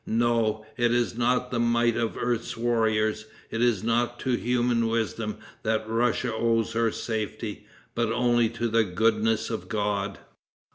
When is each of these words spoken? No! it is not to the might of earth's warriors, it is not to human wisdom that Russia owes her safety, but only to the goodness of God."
No! 0.07 0.65
it 0.77 0.91
is 0.91 1.15
not 1.15 1.51
to 1.51 1.57
the 1.57 1.59
might 1.59 1.95
of 1.95 2.17
earth's 2.17 2.57
warriors, 2.57 3.27
it 3.51 3.61
is 3.61 3.83
not 3.83 4.19
to 4.21 4.31
human 4.31 4.87
wisdom 4.87 5.37
that 5.61 5.87
Russia 5.87 6.33
owes 6.33 6.73
her 6.73 6.91
safety, 6.91 7.67
but 7.93 8.11
only 8.11 8.49
to 8.49 8.67
the 8.67 8.83
goodness 8.83 9.51
of 9.51 9.69
God." 9.69 10.17